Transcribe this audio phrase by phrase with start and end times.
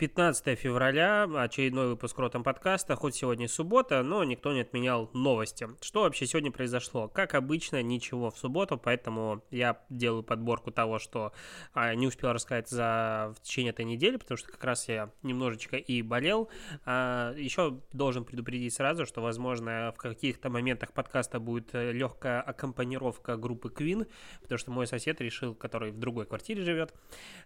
[0.00, 5.68] 15 февраля, очередной выпуск Ротом подкаста, хоть сегодня суббота, но никто не отменял новости.
[5.82, 7.06] Что вообще сегодня произошло?
[7.06, 11.34] Как обычно, ничего в субботу, поэтому я делаю подборку того, что
[11.74, 15.76] а, не успел рассказать за в течение этой недели, потому что как раз я немножечко
[15.76, 16.48] и болел.
[16.86, 23.36] А, еще должен предупредить сразу, что, возможно, в каких-то моментах подкаста будет э, легкая аккомпанировка
[23.36, 24.06] группы Queen,
[24.40, 26.94] потому что мой сосед решил, который в другой квартире живет,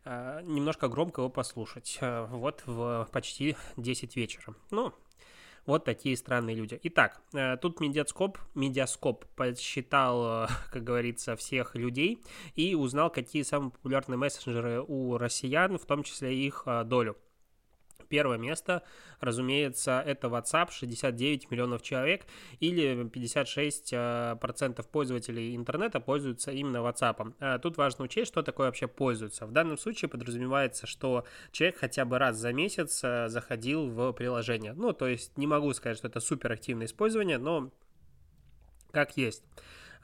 [0.04, 1.98] а, немножко громко его послушать
[2.44, 4.54] вот в почти 10 вечера.
[4.70, 4.92] Ну,
[5.64, 6.78] вот такие странные люди.
[6.82, 12.22] Итак, э, тут медиаскоп, медиаскоп подсчитал, э, как говорится, всех людей
[12.54, 17.16] и узнал, какие самые популярные мессенджеры у россиян, в том числе их э, долю.
[18.14, 18.84] Первое место,
[19.18, 22.26] разумеется, это WhatsApp, 69 миллионов человек,
[22.60, 27.34] или 56% процентов пользователей интернета пользуются именно WhatsApp.
[27.40, 29.46] А тут важно учесть, что такое вообще пользуются.
[29.46, 34.74] В данном случае подразумевается, что человек хотя бы раз за месяц э, заходил в приложение.
[34.74, 37.72] Ну, то есть не могу сказать, что это суперактивное использование, но
[38.92, 39.42] как есть.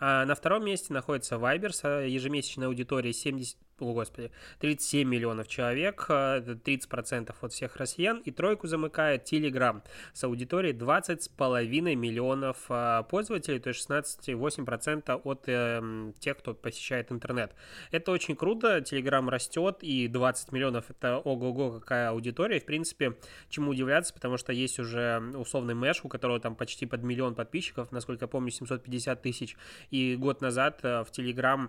[0.01, 6.07] На втором месте находится Viber с э, ежемесячной аудиторией 70, о господи, 37 миллионов человек,
[6.09, 13.03] э, это 30% от всех россиян, и тройку замыкает Telegram с аудиторией 20,5 миллионов э,
[13.09, 17.55] пользователей, то есть 16,8% от э, тех, кто посещает интернет.
[17.91, 23.17] Это очень круто, Telegram растет, и 20 миллионов это ого-го какая аудитория, в принципе,
[23.49, 27.91] чему удивляться, потому что есть уже условный Мэш, у которого там почти под миллион подписчиков,
[27.93, 29.57] насколько я помню, 750 тысяч,
[29.91, 31.69] и год назад в Telegram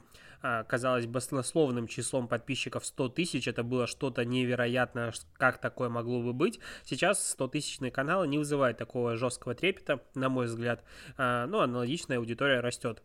[0.67, 6.33] казалось баснословным числом числом подписчиков 100 тысяч, это было что-то невероятное, как такое могло бы
[6.33, 6.59] быть.
[6.83, 10.83] Сейчас 100 тысячные каналы не вызывают такого жесткого трепета, на мой взгляд,
[11.17, 13.01] а, ну, аналогичная аудитория растет.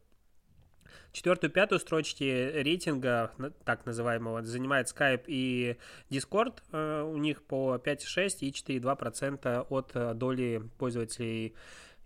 [1.13, 3.33] Четвертую, пятую строчки рейтинга,
[3.65, 5.79] так называемого, занимает Skype и
[6.11, 6.59] Discord.
[6.73, 11.55] А, у них по 5,6 и 4,2% от а, доли пользователей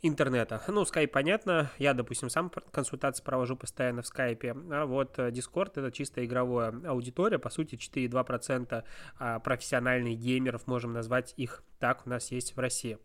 [0.03, 0.63] интернета.
[0.69, 5.73] Ну, Skype понятно, я, допустим, сам консультации провожу постоянно в Skype, а вот э, Discord
[5.77, 8.85] это чисто игровая аудитория, по сути 4,2%
[9.19, 12.99] а профессиональных геймеров, можем назвать их так, у нас есть в России.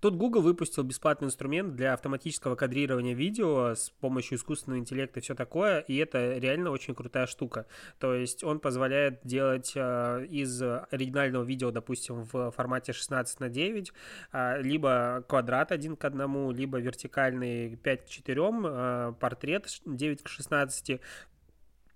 [0.00, 5.34] Тут Google выпустил бесплатный инструмент для автоматического кадрирования видео с помощью искусственного интеллекта и все
[5.34, 7.66] такое, и это реально очень крутая штука.
[7.98, 13.92] То есть он позволяет делать э, из оригинального видео, допустим, в формате 16 на 9,
[14.32, 20.28] э, либо квадрат 1 к 1, либо вертикальный 5 к 4, э, портрет 9 к
[20.28, 21.00] 16,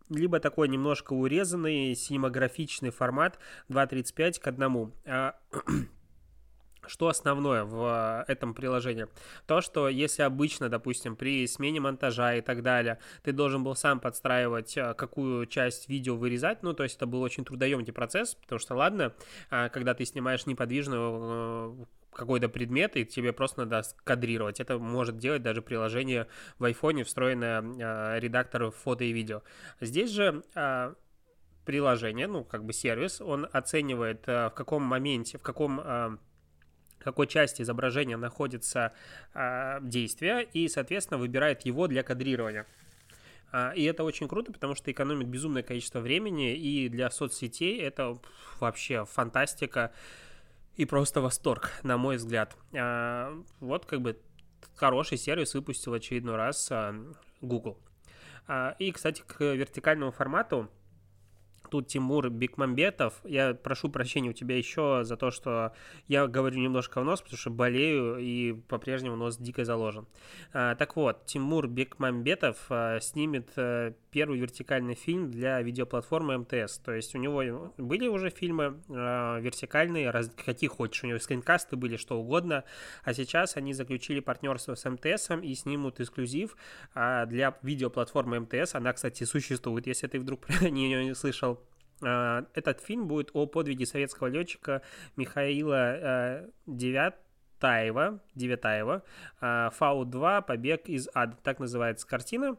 [0.08, 3.38] либо такой немножко урезанный синематографичный формат
[3.68, 4.92] 2.35 к 1.
[6.86, 9.06] Что основное в э, этом приложении?
[9.46, 14.00] То, что если обычно, допустим, при смене монтажа и так далее, ты должен был сам
[14.00, 18.58] подстраивать, э, какую часть видео вырезать, ну, то есть это был очень трудоемкий процесс, потому
[18.58, 19.14] что, ладно,
[19.50, 24.58] а, когда ты снимаешь неподвижную э, какой-то предмет, и тебе просто надо кадрировать.
[24.58, 26.26] Это может делать даже приложение
[26.58, 29.42] в айфоне, встроенное редактор фото и видео.
[29.80, 30.94] Здесь же э,
[31.64, 36.18] приложение, ну, как бы сервис, он оценивает, в каком моменте, в каком...
[37.02, 38.92] Какой части изображения находится
[39.34, 42.66] э, действие, и, соответственно, выбирает его для кадрирования.
[43.52, 48.18] А, и это очень круто, потому что экономит безумное количество времени, и для соцсетей это
[48.60, 49.92] вообще фантастика
[50.76, 52.56] и просто восторг, на мой взгляд.
[52.74, 54.18] А, вот как бы
[54.74, 56.72] хороший сервис выпустил очередной раз
[57.40, 57.78] Google.
[58.78, 60.68] И, кстати, к вертикальному формату
[61.68, 63.14] тут Тимур Бекмамбетов.
[63.24, 65.72] Я прошу прощения у тебя еще за то, что
[66.08, 70.06] я говорю немножко в нос, потому что болею и по-прежнему нос дико заложен.
[70.52, 76.78] А, так вот, Тимур Бекмамбетов а, снимет а, первый вертикальный фильм для видеоплатформы МТС.
[76.78, 81.02] То есть у него были уже фильмы а, вертикальные, раз, какие хочешь.
[81.02, 82.64] У него скринкасты были, что угодно.
[83.02, 86.56] А сейчас они заключили партнерство с МТС и снимут эксклюзив
[86.94, 88.74] а, для видеоплатформы МТС.
[88.74, 91.51] Она, кстати, существует, если ты вдруг про нее не слышал.
[92.02, 94.82] А, этот фильм будет о подвиге советского летчика
[95.16, 99.02] Михаила э, Девятаева, Девятаева,
[99.40, 101.36] а, Фау-2 «Побег из ада».
[101.42, 102.56] Так называется картина.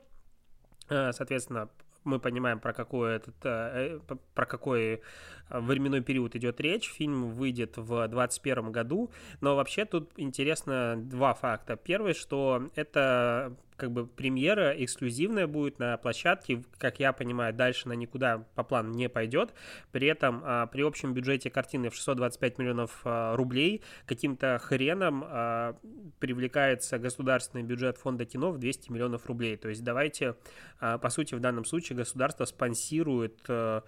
[0.89, 1.69] Соответственно,
[2.03, 5.01] мы понимаем, про какой, этот, э, э, про какой
[5.49, 6.91] временной период идет речь.
[6.91, 9.11] Фильм выйдет в 2021 году,
[9.41, 11.75] но вообще тут интересно два факта.
[11.75, 17.95] Первый, что это как бы премьера эксклюзивная будет на площадке, как я понимаю, дальше она
[17.95, 19.53] никуда по плану не пойдет.
[19.91, 25.77] При этом а, при общем бюджете картины в 625 миллионов а, рублей каким-то хреном а,
[26.19, 29.57] привлекается государственный бюджет фонда кино в 200 миллионов рублей.
[29.57, 30.35] То есть давайте,
[30.79, 33.83] по сути, в данном случае государство спонсирует а,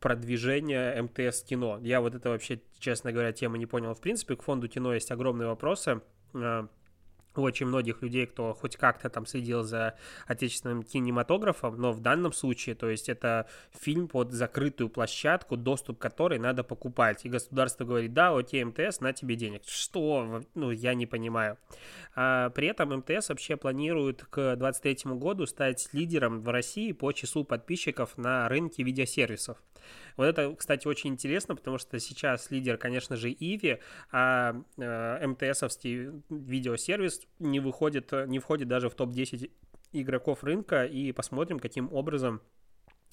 [0.00, 1.78] продвижение МТС кино.
[1.82, 3.94] Я вот это вообще, честно говоря, тема не понял.
[3.94, 6.00] В принципе, к фонду кино есть огромные вопросы.
[6.32, 6.38] У
[7.42, 9.94] очень многих людей, кто хоть как-то там следил за
[10.26, 16.02] отечественным кинематографом, но в данном случае, то есть это фильм под закрытую площадку, доступ к
[16.02, 17.24] которой надо покупать.
[17.24, 19.62] И государство говорит, да, окей, МТС, на тебе денег.
[19.66, 20.42] Что?
[20.54, 21.58] Ну, я не понимаю.
[22.14, 27.44] А при этом МТС вообще планирует к 2023 году стать лидером в России по числу
[27.44, 29.58] подписчиков на рынке видеосервисов.
[30.16, 33.80] Вот это, кстати, очень интересно, потому что сейчас лидер, конечно же, Иви,
[34.10, 39.50] а э, МТСовский видеосервис не выходит, не входит даже в топ-10
[39.92, 42.42] игроков рынка, и посмотрим, каким образом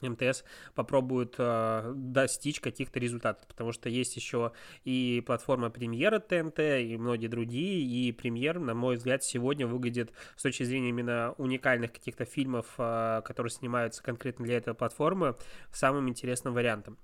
[0.01, 0.43] МТС
[0.73, 4.51] попробует э, достичь каких-то результатов, потому что есть еще
[4.83, 10.43] и платформа премьера ТНТ, и многие другие, и премьер, на мой взгляд, сегодня выглядит с
[10.43, 15.35] точки зрения именно уникальных каких-то фильмов, э, которые снимаются конкретно для этой платформы,
[15.71, 16.97] самым интересным вариантом.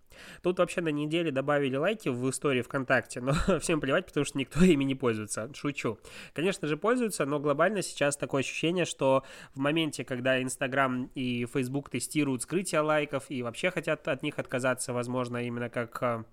[0.43, 4.63] Тут вообще на неделе добавили лайки в истории ВКонтакте, но всем плевать, потому что никто
[4.63, 5.49] ими не пользуется.
[5.53, 5.99] Шучу.
[6.33, 9.23] Конечно же, пользуются, но глобально сейчас такое ощущение, что
[9.53, 14.94] в моменте, когда Инстаграм и Фейсбук тестируют скрытие лайков и вообще хотят от них отказаться,
[14.94, 16.25] возможно, именно как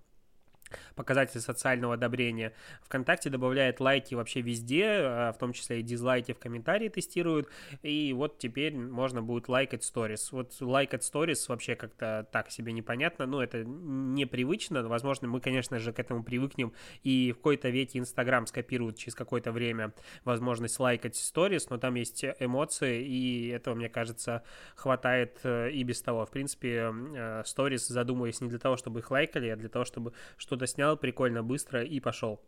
[0.95, 2.53] показатель социального одобрения.
[2.83, 7.49] ВКонтакте добавляет лайки вообще везде, а, в том числе и дизлайки в комментарии тестируют,
[7.83, 10.33] и вот теперь можно будет лайкать сторис.
[10.33, 15.93] Вот лайкать сторис вообще как-то так себе непонятно, но это непривычно, возможно, мы, конечно же,
[15.93, 16.73] к этому привыкнем,
[17.03, 19.93] и в какой-то веке Инстаграм скопирует через какое-то время
[20.25, 24.43] возможность лайкать сторис, но там есть эмоции, и этого, мне кажется,
[24.75, 26.27] хватает э, и без того.
[26.27, 30.13] В принципе, э, сторис задумываясь не для того, чтобы их лайкали, а для того, чтобы
[30.37, 32.41] что что-то снял прикольно, быстро и пошел.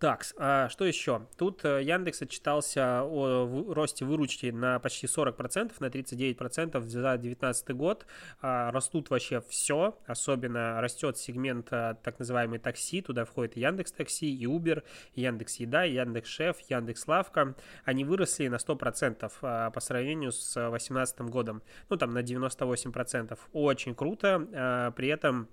[0.00, 1.26] Так, а что еще?
[1.38, 8.06] Тут э, Яндекс отчитался о росте выручки на почти 40%, на 39% за 2019 год.
[8.42, 14.34] А, растут вообще все, особенно растет сегмент э, так называемый такси, туда входит Яндекс Такси,
[14.34, 14.82] и Uber,
[15.14, 17.54] и Яндекс Еда, и Яндекс Шеф, Яндекс Лавка.
[17.84, 23.38] Они выросли на 100% а, по сравнению с 2018 годом, ну там на 98%.
[23.52, 25.46] Очень круто, при этом Э,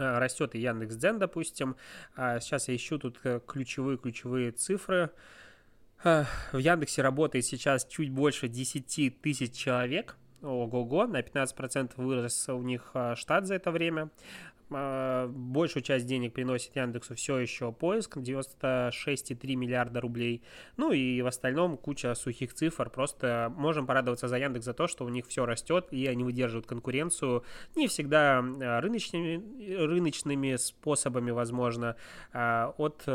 [0.00, 1.76] растет и Яндекс Дзен, допустим.
[2.16, 5.10] А сейчас я ищу тут ключевые-ключевые э, цифры.
[6.02, 10.16] Э, в Яндексе работает сейчас чуть больше 10 тысяч человек.
[10.42, 14.08] Ого-го, на 15% вырос у них штат за это время.
[14.72, 20.42] А, большую часть денег приносит Яндексу все еще поиск, 96,3 миллиарда рублей.
[20.76, 22.90] Ну и в остальном куча сухих цифр.
[22.90, 26.66] Просто можем порадоваться за Яндекс за то, что у них все растет, и они выдерживают
[26.66, 27.44] конкуренцию.
[27.74, 31.96] Не всегда а, рыночными, рыночными способами, возможно,
[32.32, 33.06] а, от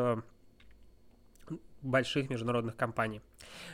[1.81, 3.22] больших международных компаний.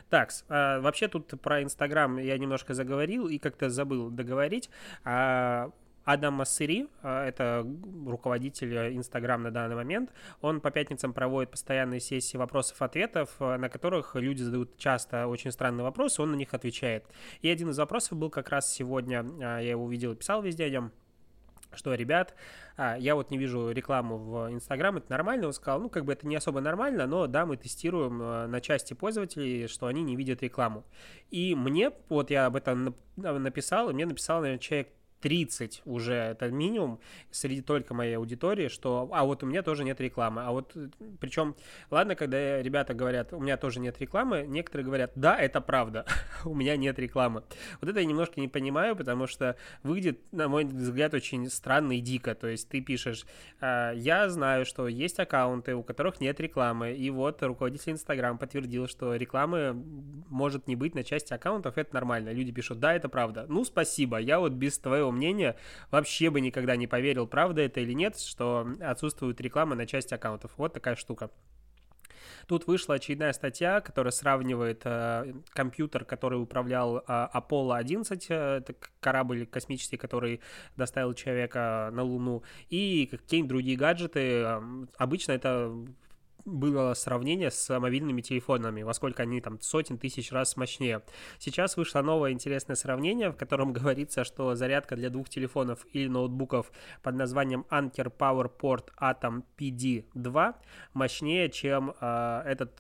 [0.10, 4.70] Так, вообще тут про Инстаграм я немножко заговорил и как-то забыл договорить.
[6.04, 7.66] Адам Массери, а, это
[8.06, 10.12] руководитель Инстаграм на данный момент,
[10.42, 15.84] он по пятницам проводит постоянные сессии вопросов-ответов, а, на которых люди задают часто очень странные
[15.84, 17.06] вопросы, он на них отвечает.
[17.42, 20.66] И один из вопросов был как раз сегодня, а, я его увидел и писал везде
[20.66, 20.92] о нем,
[21.74, 22.36] что, ребят,
[22.78, 25.48] я вот не вижу рекламу в Инстаграм, это нормально?
[25.48, 28.94] Он сказал, ну, как бы это не особо нормально, но да, мы тестируем на части
[28.94, 30.84] пользователей, что они не видят рекламу.
[31.30, 34.90] И мне, вот я об этом написал, и мне написал, наверное, человек
[35.22, 37.00] 30 уже это минимум
[37.30, 40.76] среди только моей аудитории, что, а вот у меня тоже нет рекламы, а вот,
[41.20, 41.56] причем,
[41.90, 46.06] ладно, когда ребята говорят, у меня тоже нет рекламы, некоторые говорят, да, это правда,
[46.46, 47.44] у меня нет рекламы.
[47.80, 52.02] Вот это я немножко не понимаю, потому что выглядит, на мой взгляд, очень странно и
[52.02, 53.26] дико, то есть ты пишешь,
[53.60, 58.88] «А, я знаю, что есть аккаунты, у которых нет рекламы, и вот руководитель Инстаграм подтвердил,
[58.88, 59.74] что рекламы
[60.30, 64.18] может не быть на части аккаунтов, это нормально, люди пишут, да, это правда, ну, спасибо,
[64.18, 65.56] я вот без твоего мнения,
[65.92, 70.52] вообще бы никогда не поверил, правда это или нет, что отсутствует реклама на части аккаунтов.
[70.58, 71.30] Вот такая штука.
[72.48, 78.76] Тут вышла очередная статья, которая сравнивает э, компьютер, который управлял э, Apollo 11, э, это
[79.00, 80.42] корабль космический, который
[80.76, 84.46] доставил человека на Луну, и какие-нибудь другие гаджеты.
[84.98, 85.74] Обычно это
[86.46, 91.02] было сравнение с мобильными телефонами, во сколько они там сотен тысяч раз мощнее.
[91.40, 96.72] Сейчас вышло новое интересное сравнение, в котором говорится, что зарядка для двух телефонов или ноутбуков
[97.02, 100.56] под названием Anker PowerPort Atom PD2
[100.94, 102.72] мощнее, чем э, этот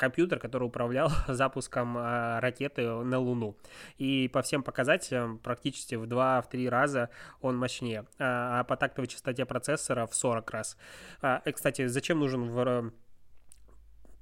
[0.00, 3.56] компьютер, который управлял запуском а, ракеты на Луну.
[3.98, 8.06] И по всем показателям практически в 2-3 раза он мощнее.
[8.18, 10.76] А, а по тактовой частоте процессора в 40 раз.
[11.22, 12.92] А, и, кстати, зачем нужен в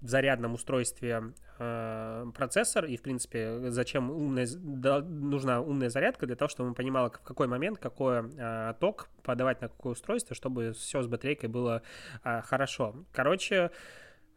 [0.00, 6.36] в зарядном устройстве э, процессор и, в принципе, зачем умная, да, нужна умная зарядка для
[6.36, 10.72] того, чтобы мы понимали, в какой момент какой э, ток подавать на какое устройство, чтобы
[10.72, 11.82] все с батарейкой было
[12.22, 12.94] э, хорошо.
[13.12, 13.70] Короче, э,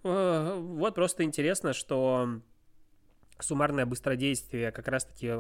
[0.04, 2.42] вот просто интересно, что
[3.44, 5.34] суммарное быстродействие как раз-таки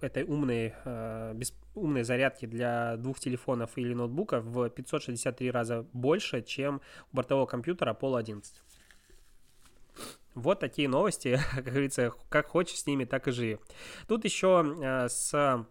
[0.00, 6.42] этой умной, э, без, умной зарядки для двух телефонов или ноутбука в 563 раза больше,
[6.42, 6.80] чем
[7.12, 8.54] у бортового компьютера Apollo 11.
[10.34, 13.58] Вот такие новости, как говорится, как хочешь с ними, так и живи.
[14.08, 15.66] Тут еще э, с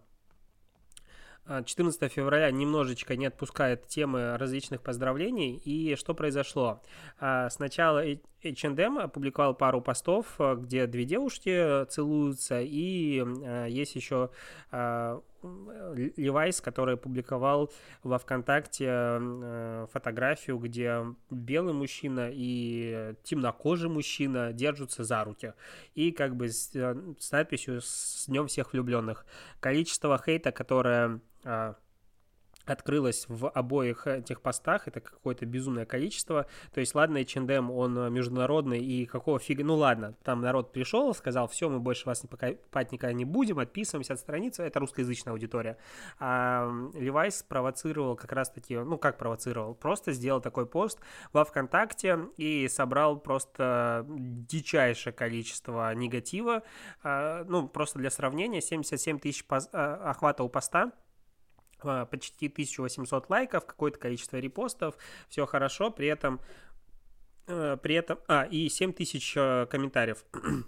[1.46, 5.56] 14 февраля немножечко не отпускает темы различных поздравлений.
[5.56, 6.80] И что произошло?
[7.18, 8.04] А, сначала
[8.44, 14.30] H&M опубликовал пару постов, где две девушки целуются, и а, есть еще
[15.42, 17.70] Левайс, который публиковал
[18.02, 25.54] во ВКонтакте э, фотографию, где белый мужчина и темнокожий мужчина держатся за руки.
[25.94, 29.26] И как бы с, э, с надписью «С днем всех влюбленных».
[29.60, 31.76] Количество хейта, которое а,
[32.64, 36.46] открылось в обоих этих постах, это какое-то безумное количество.
[36.72, 39.64] То есть, ладно, H&M, он международный, и какого фига...
[39.64, 43.58] Ну, ладно, там народ пришел, сказал, все, мы больше вас не покупать никогда не будем,
[43.58, 45.76] отписываемся от страницы, это русскоязычная аудитория.
[46.18, 49.74] А Левайс провоцировал как раз-таки, ну, как провоцировал?
[49.74, 51.00] Просто сделал такой пост
[51.32, 56.62] во ВКонтакте и собрал просто дичайшее количество негатива.
[57.02, 60.92] А, ну, просто для сравнения, 77 тысяч а, охвата у поста,
[62.10, 64.96] почти 1800 лайков, какое-то количество репостов,
[65.28, 66.40] все хорошо, при этом,
[67.46, 70.24] э, при этом, а, и 7000 э, комментариев.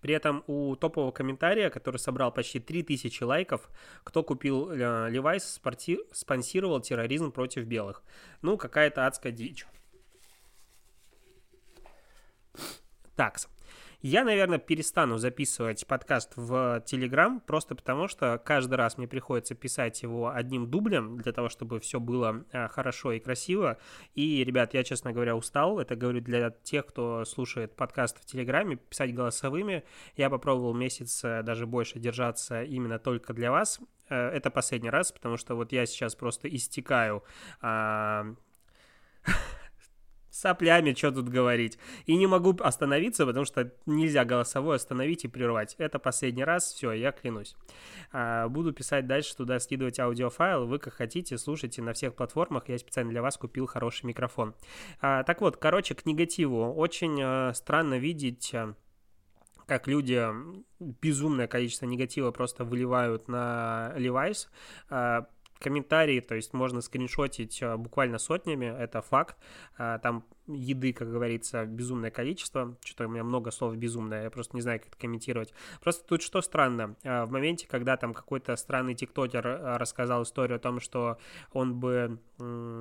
[0.00, 3.68] При этом у топового комментария, который собрал почти 3000 лайков,
[4.04, 4.76] кто купил э,
[5.10, 8.04] Levi's, спонсировал терроризм против белых.
[8.40, 9.66] Ну, какая-то адская дичь.
[13.16, 13.48] Такс.
[14.08, 20.00] Я, наверное, перестану записывать подкаст в Телеграм, просто потому что каждый раз мне приходится писать
[20.00, 23.78] его одним дублем, для того, чтобы все было а, хорошо и красиво.
[24.14, 25.80] И, ребят, я, честно говоря, устал.
[25.80, 29.82] Это говорю для тех, кто слушает подкаст в Телеграме, писать голосовыми.
[30.16, 33.80] Я попробовал месяц э, даже больше держаться именно только для вас.
[34.08, 37.24] Э, это последний раз, потому что вот я сейчас просто истекаю
[37.60, 38.36] а,
[40.36, 41.78] соплями, что тут говорить.
[42.04, 45.74] И не могу остановиться, потому что нельзя голосовой остановить и прервать.
[45.78, 47.56] Это последний раз, все, я клянусь.
[48.12, 50.66] А, буду писать дальше, туда скидывать аудиофайл.
[50.66, 52.68] Вы как хотите, слушайте на всех платформах.
[52.68, 54.54] Я специально для вас купил хороший микрофон.
[55.00, 56.72] А, так вот, короче, к негативу.
[56.74, 58.74] Очень а, странно видеть а,
[59.66, 60.24] как люди
[60.78, 64.46] безумное количество негатива просто выливают на Levi's.
[65.58, 69.36] А, комментарии, то есть можно скриншотить э, буквально сотнями, это факт.
[69.78, 72.76] А, там еды, как говорится, безумное количество.
[72.84, 75.52] Что-то у меня много слов безумное, я просто не знаю, как это комментировать.
[75.82, 80.56] Просто тут что странно, а, в моменте, когда там какой-то странный тиктокер э, рассказал историю
[80.56, 81.18] о том, что
[81.52, 82.18] он бы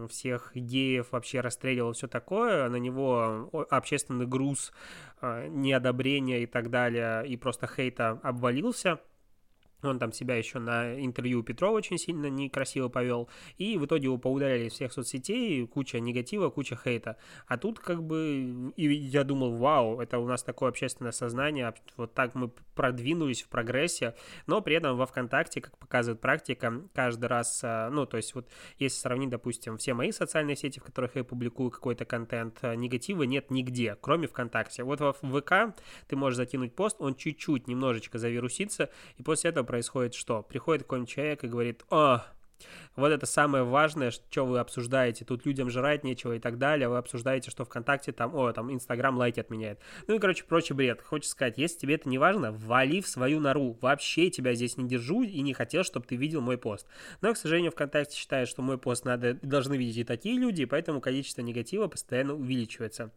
[0.09, 4.73] всех геев вообще расстреливал, все такое, на него общественный груз
[5.21, 8.99] неодобрения и так далее, и просто хейта обвалился–
[9.89, 13.29] он там себя еще на интервью Петрова очень сильно некрасиво повел.
[13.57, 17.17] И в итоге его поудаляли из всех соцсетей, куча негатива, куча хейта.
[17.47, 22.13] А тут как бы, и я думал, вау, это у нас такое общественное сознание, вот
[22.13, 24.15] так мы продвинулись в прогрессе,
[24.47, 28.47] но при этом во ВКонтакте, как показывает практика, каждый раз, а, ну, то есть вот
[28.79, 33.23] если сравнить, допустим, все мои социальные сети, в которых я публикую какой-то контент, а, негатива
[33.23, 34.83] нет нигде, кроме ВКонтакте.
[34.83, 35.75] Вот в ВК
[36.07, 40.41] ты можешь закинуть пост, он чуть-чуть, немножечко завирусится, и после этого происходит что?
[40.41, 42.21] Приходит какой-нибудь человек и говорит, о,
[42.95, 45.25] вот это самое важное, что вы обсуждаете.
[45.25, 46.87] Тут людям жрать нечего и так далее.
[46.87, 49.81] Вы обсуждаете, что ВКонтакте там, о, там Инстаграм лайки отменяет.
[50.07, 51.01] Ну и, короче, прочий бред.
[51.01, 53.77] Хочется сказать, если тебе это не важно, вали в свою нору.
[53.81, 56.87] Вообще тебя здесь не держу и не хотел, чтобы ты видел мой пост.
[57.19, 61.01] Но, к сожалению, ВКонтакте считает, что мой пост надо, должны видеть и такие люди, поэтому
[61.01, 63.11] количество негатива постоянно увеличивается.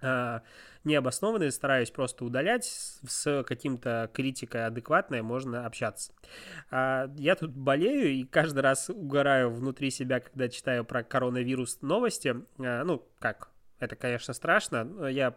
[0.00, 0.42] А,
[0.84, 6.12] необоснованные, стараюсь просто удалять, с каким-то критикой адекватной можно общаться.
[6.70, 12.36] А, я тут болею и каждый раз угораю внутри себя, когда читаю про коронавирус новости.
[12.58, 15.06] А, ну, как, это, конечно, страшно.
[15.08, 15.34] Я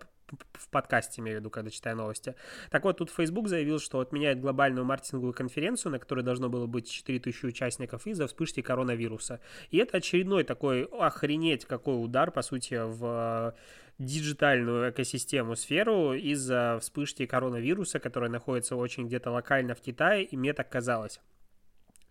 [0.54, 2.36] в подкасте, имею в виду, когда читаю новости.
[2.70, 6.90] Так вот, тут Facebook заявил, что отменяет глобальную маркетинговую конференцию, на которой должно было быть
[6.90, 9.40] 4000 участников из-за вспышки коронавируса.
[9.70, 13.56] И это очередной такой, охренеть, какой удар, по сути, в
[14.00, 20.54] диджитальную экосистему, сферу из-за вспышки коронавируса, которая находится очень где-то локально в Китае, и мне
[20.54, 21.20] так казалось.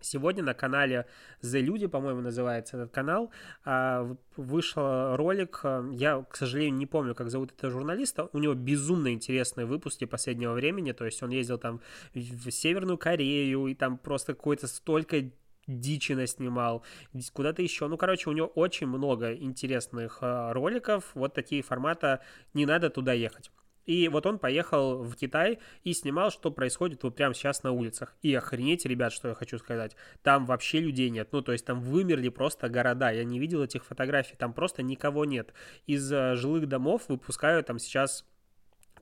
[0.01, 1.07] Сегодня на канале
[1.43, 3.31] The Люди, по-моему, называется этот канал,
[3.65, 9.13] а, вышел ролик, я, к сожалению, не помню, как зовут этого журналиста, у него безумно
[9.13, 11.81] интересные выпуски последнего времени, то есть он ездил там
[12.15, 15.31] в Северную Корею, и там просто какое-то столько
[15.67, 16.85] дичи наснимал,
[17.33, 17.87] куда-то еще.
[17.87, 22.21] Ну, короче, у него очень много интересных а, роликов, вот такие формата,
[22.55, 23.51] не надо туда ехать.
[23.87, 28.15] И вот он поехал в Китай и снимал, что происходит вот прямо сейчас на улицах.
[28.23, 29.97] И охренеть, ребят, что я хочу сказать.
[30.23, 31.29] Там вообще людей нет.
[31.33, 33.11] Ну, то есть там вымерли просто города.
[33.11, 34.37] Я не видел этих фотографий.
[34.37, 35.53] Там просто никого нет.
[35.87, 38.25] Из э, жилых домов выпускают там сейчас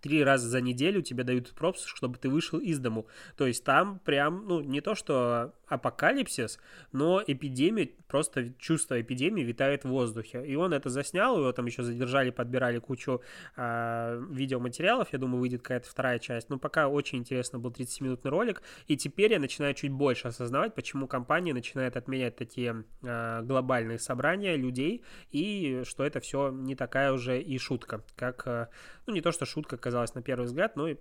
[0.01, 3.07] три раза за неделю тебе дают пропуск, чтобы ты вышел из дому.
[3.37, 6.59] То есть там прям, ну, не то что апокалипсис,
[6.93, 10.45] но эпидемия, просто чувство эпидемии витает в воздухе.
[10.47, 13.23] И он это заснял, его там еще задержали, подбирали кучу
[13.57, 16.51] э, видеоматериалов, я думаю, выйдет какая-то вторая часть.
[16.51, 21.07] Но пока очень интересно был 30-минутный ролик, и теперь я начинаю чуть больше осознавать, почему
[21.07, 27.41] компания начинает отменять такие э, глобальные собрания людей, и что это все не такая уже
[27.41, 28.69] и шутка, как, э,
[29.07, 30.97] ну, не то что шутка казалось на первый взгляд, но и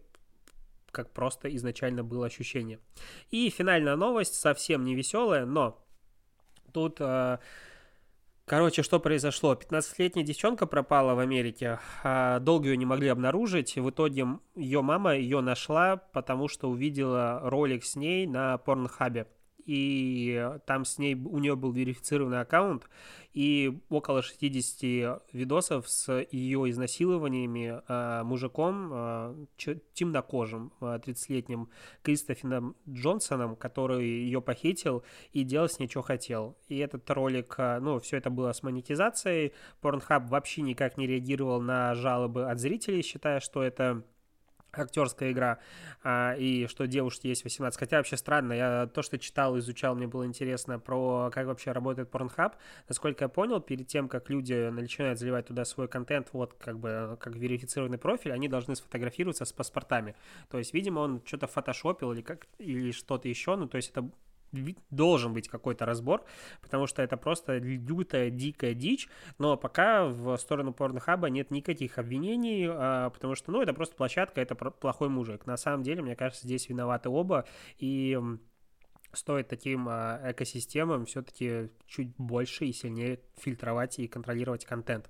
[0.91, 2.79] как просто изначально было ощущение.
[3.31, 5.83] И финальная новость, совсем не веселая, но
[6.73, 6.97] тут...
[6.99, 7.39] Э,
[8.49, 9.55] Короче, что произошло?
[9.55, 11.79] 15-летняя девчонка пропала в Америке.
[12.01, 13.75] А, долго ее не могли обнаружить.
[13.75, 14.25] В итоге
[14.55, 19.27] ее мама ее нашла, потому что увидела ролик с ней на порнхабе
[19.67, 22.89] и там с ней, у нее был верифицированный аккаунт,
[23.33, 29.45] и около 60 видосов с ее изнасилованиями э, мужиком, э,
[29.93, 31.69] темнокожим, э, 30-летним
[32.01, 36.57] Кристофином Джонсоном, который ее похитил и делал с ней, что хотел.
[36.67, 39.53] И этот ролик, э, ну, все это было с монетизацией.
[39.83, 44.03] Pornhub вообще никак не реагировал на жалобы от зрителей, считая, что это
[44.79, 45.59] актерская игра,
[46.03, 47.79] а, и что девушке есть 18.
[47.79, 52.09] Хотя вообще странно, я то, что читал, изучал, мне было интересно про как вообще работает
[52.09, 52.53] Pornhub.
[52.87, 57.17] Насколько я понял, перед тем, как люди начинают заливать туда свой контент, вот как бы
[57.19, 60.15] как верифицированный профиль, они должны сфотографироваться с паспортами.
[60.49, 64.09] То есть, видимо, он что-то фотошопил или как или что-то еще, ну то есть это
[64.89, 66.23] должен быть какой-то разбор,
[66.61, 69.07] потому что это просто лютая, дикая дичь,
[69.37, 74.41] но пока в сторону порнохаба нет никаких обвинений, а, потому что, ну, это просто площадка,
[74.41, 75.45] это плохой мужик.
[75.45, 77.45] На самом деле, мне кажется, здесь виноваты оба,
[77.77, 78.19] и
[79.17, 85.09] стоит таким а, экосистемам все-таки чуть больше и сильнее фильтровать и контролировать контент.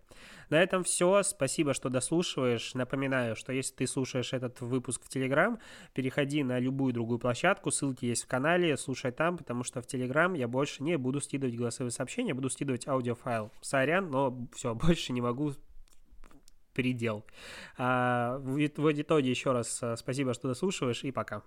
[0.50, 1.24] На этом все.
[1.24, 2.74] Спасибо, что дослушиваешь.
[2.74, 5.60] Напоминаю, что если ты слушаешь этот выпуск в Телеграм,
[5.93, 7.72] переходи на любую другую площадку.
[7.72, 11.56] Ссылки есть в канале, слушай там, потому что в Телеграм я больше не буду скидывать
[11.56, 13.52] голосовые сообщения, буду скидывать аудиофайл.
[13.62, 15.54] Сорян, но все, больше не могу
[16.74, 17.26] передел.
[17.78, 21.41] А, в итоге еще раз а, спасибо, что дослушиваешь, и пока.